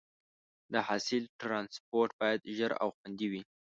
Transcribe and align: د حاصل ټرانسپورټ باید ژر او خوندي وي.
د 0.73 0.73
حاصل 0.87 1.23
ټرانسپورټ 1.39 2.11
باید 2.21 2.39
ژر 2.57 2.71
او 2.83 2.89
خوندي 2.97 3.27
وي. 3.31 3.41